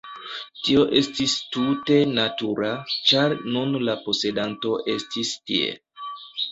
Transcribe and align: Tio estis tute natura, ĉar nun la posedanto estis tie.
Tio 0.67 0.85
estis 0.99 1.35
tute 1.57 1.99
natura, 2.15 2.73
ĉar 3.11 3.39
nun 3.53 3.79
la 3.91 3.97
posedanto 4.09 4.77
estis 4.99 5.39
tie. 5.51 5.75